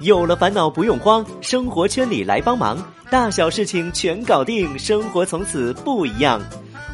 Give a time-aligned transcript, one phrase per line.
[0.00, 6.40] 有了烦恼不用慌，生活圈里来帮忙，大小事情全搞定，生活从此不一样。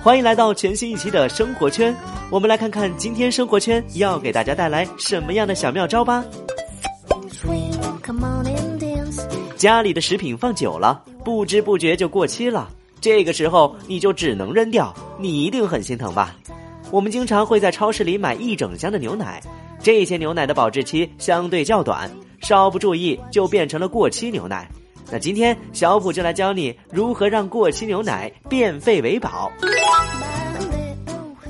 [0.02, 1.95] 欢迎来到全新一期的生活圈，
[2.30, 6.25] 我们来看看今天生活圈要给大家带来什么样的小妙招吧。
[9.56, 12.69] 家里的食品放久了，不知不觉就过期了，
[13.01, 16.34] 这个时候你就只能扔掉，你一定很心疼吧？
[16.91, 19.41] 我们经常会在超市里买一整箱的牛奶，
[19.84, 22.10] 这些牛奶的保质期相对较短。
[22.40, 24.66] 稍不注意就变成了过期牛奶，
[25.12, 29.52] 那今天小普就来教你如何让过期牛奶变废为宝。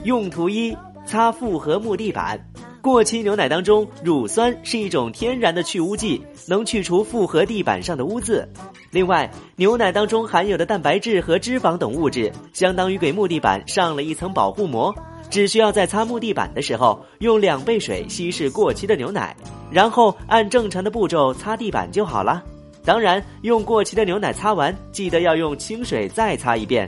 [0.03, 0.77] 用途一：
[1.07, 2.39] 擦复合木地板。
[2.85, 8.47] 过期牛奶当中，乳酸是一种天然的去污剂，能去除复合地板上的污渍。
[8.91, 14.95] 另外，牛奶当中含有的蛋白质和脂肪等物质，相当于给木地板上了一层保护膜。
[15.31, 19.35] 只需要在擦木地板的时候，用两倍水稀释过期的牛奶。
[19.71, 22.45] 然后按正常的步骤擦地板就好了。
[22.85, 26.87] 当然，用过期的牛奶擦完，记得要用清水再擦一遍。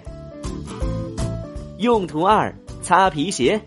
[1.78, 3.58] 用途二：擦皮鞋。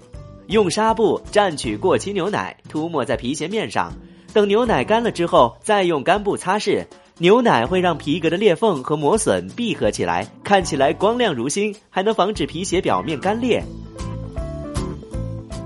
[0.49, 3.93] 用纱布蘸取过期牛奶，涂抹在皮鞋面上。
[4.33, 6.83] 等牛奶干了之后，再用干布擦拭。
[7.19, 13.63] 牛奶会让皮革的裂缝和磨损闭合起来，看起来光亮如新，还能防止皮鞋表面干裂。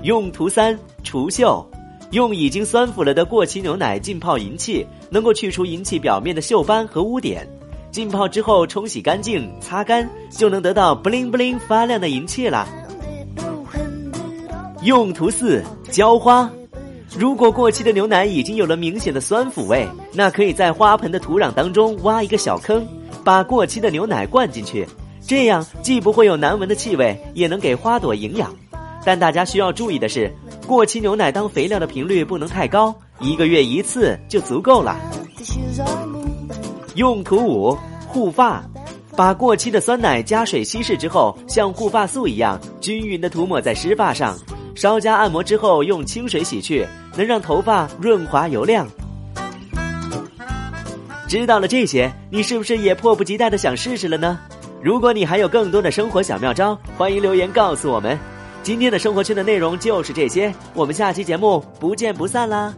[0.02, 1.64] 用途三：除锈。
[2.10, 7.48] 用已经酸腐了的过期牛奶浸泡银器，能够去除银器表面的锈斑和污点。
[7.90, 12.68] 浸泡之后冲洗干净，擦干，就能得到布灵布灵发亮的银器了。
[14.84, 16.50] 用途四：浇花。
[17.18, 22.86] 如果过期的牛奶已经有了明显的酸腐味，那可以在花盆的土壤当中挖一个小坑，
[23.24, 24.86] 把过期的牛奶灌进去，
[25.26, 28.54] 这样既不会有难闻的气味，也能给花朵营养。
[29.06, 30.30] 但大家需要注意的是。
[30.66, 34.98] 过期牛奶当肥料的频率不能太高，一个月一次就足够了。
[36.94, 38.62] 用途五：护发。
[39.16, 44.36] 把过期的酸奶加水稀释之后，像护发素一样均匀的涂抹在湿发上，
[44.74, 46.86] 稍加按摩之后用清水洗去，
[47.16, 48.86] 能让头发润滑油亮。
[51.28, 54.38] 知道了这些，你是不是也迫不及待的想试试了呢？
[54.82, 58.18] 如果你还有更多的生活小妙招，欢迎留言告诉我们。
[58.62, 62.74] 今天的生活圈的内容就是这些，我们下期节目不见不散啦！